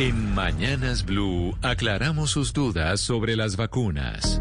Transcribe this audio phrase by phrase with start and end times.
[0.00, 4.40] En Mañanas Blue aclaramos sus dudas sobre las vacunas.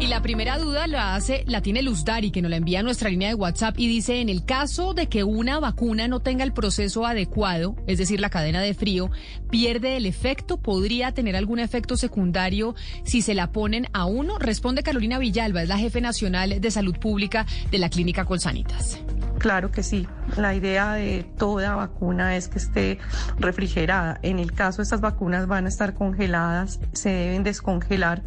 [0.00, 2.82] Y la primera duda la hace, la tiene Luz Dari, que nos la envía a
[2.82, 6.42] nuestra línea de WhatsApp y dice, en el caso de que una vacuna no tenga
[6.42, 9.08] el proceso adecuado, es decir, la cadena de frío,
[9.50, 12.74] pierde el efecto, podría tener algún efecto secundario
[13.04, 14.40] si se la ponen a uno.
[14.40, 18.98] Responde Carolina Villalba, es la jefe nacional de salud pública de la clínica Colsanitas.
[19.38, 20.08] Claro que sí.
[20.36, 22.98] La idea de toda vacuna es que esté
[23.38, 24.18] refrigerada.
[24.22, 28.22] En el caso de estas vacunas van a estar congeladas, se deben descongelar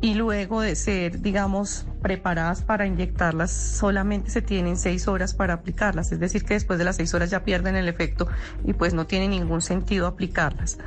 [0.00, 6.12] y luego de ser, digamos, preparadas para inyectarlas, solamente se tienen seis horas para aplicarlas.
[6.12, 8.28] Es decir, que después de las seis horas ya pierden el efecto
[8.64, 10.78] y pues no tiene ningún sentido aplicarlas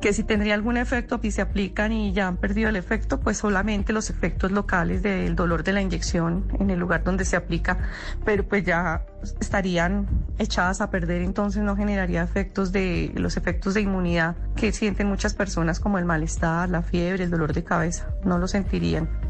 [0.00, 3.38] que si tendría algún efecto, si se aplican y ya han perdido el efecto, pues
[3.38, 7.78] solamente los efectos locales del dolor de la inyección en el lugar donde se aplica,
[8.24, 9.04] pero pues ya
[9.40, 15.06] estarían echadas a perder, entonces no generaría efectos de los efectos de inmunidad que sienten
[15.06, 19.29] muchas personas como el malestar, la fiebre, el dolor de cabeza, no lo sentirían.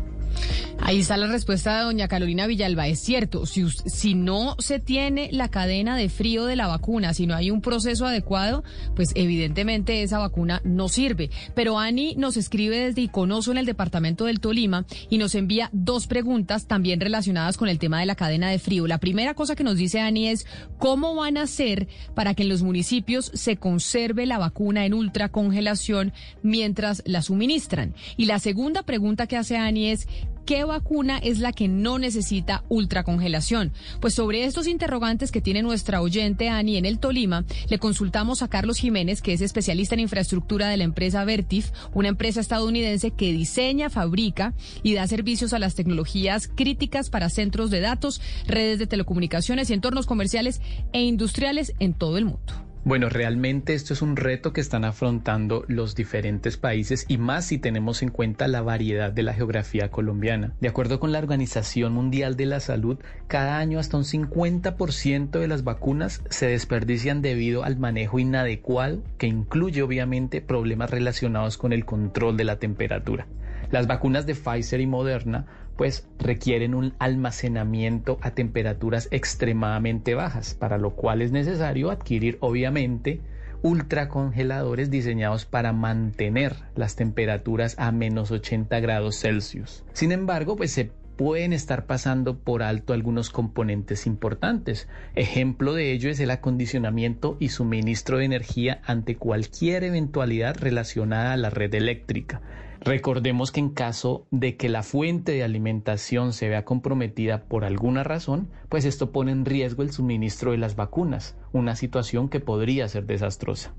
[0.83, 2.89] Ahí está la respuesta de doña Carolina Villalba.
[2.89, 7.27] Es cierto, si, si no se tiene la cadena de frío de la vacuna, si
[7.27, 8.65] no hay un proceso adecuado,
[8.97, 11.31] pues evidentemente esa vacuna no sirve.
[11.55, 16.07] Pero Ani nos escribe desde Iconoso en el departamento del Tolima y nos envía dos
[16.07, 18.87] preguntas también relacionadas con el tema de la cadena de frío.
[18.87, 20.47] La primera cosa que nos dice Ani es
[20.79, 26.13] cómo van a hacer para que en los municipios se conserve la vacuna en ultracongelación
[26.43, 27.95] mientras la suministran.
[28.17, 30.09] Y la segunda pregunta que hace Ani es
[30.51, 33.73] ¿Qué vacuna es la que no necesita ultracongelación?
[34.01, 38.49] Pues sobre estos interrogantes que tiene nuestra oyente Ani en el Tolima, le consultamos a
[38.49, 43.33] Carlos Jiménez, que es especialista en infraestructura de la empresa Vertif, una empresa estadounidense que
[43.33, 48.89] diseña, fabrica y da servicios a las tecnologías críticas para centros de datos, redes de
[48.89, 50.61] telecomunicaciones y entornos comerciales
[50.93, 52.70] e industriales en todo el mundo.
[52.83, 57.59] Bueno, realmente esto es un reto que están afrontando los diferentes países y más si
[57.59, 60.55] tenemos en cuenta la variedad de la geografía colombiana.
[60.61, 62.99] De acuerdo con la Organización Mundial de la Salud,
[63.29, 69.27] cada año hasta un 50% de las vacunas se desperdician debido al manejo inadecuado que
[69.27, 73.27] incluye obviamente problemas relacionados con el control de la temperatura.
[73.71, 80.77] Las vacunas de Pfizer y Moderna pues requieren un almacenamiento a temperaturas extremadamente bajas, para
[80.77, 83.21] lo cual es necesario adquirir obviamente
[83.63, 89.85] ultracongeladores diseñados para mantener las temperaturas a menos 80 grados Celsius.
[89.93, 94.89] Sin embargo, pues se pueden estar pasando por alto algunos componentes importantes.
[95.15, 101.37] Ejemplo de ello es el acondicionamiento y suministro de energía ante cualquier eventualidad relacionada a
[101.37, 102.41] la red eléctrica.
[102.81, 108.03] Recordemos que en caso de que la fuente de alimentación se vea comprometida por alguna
[108.03, 112.89] razón, pues esto pone en riesgo el suministro de las vacunas, una situación que podría
[112.89, 113.75] ser desastrosa.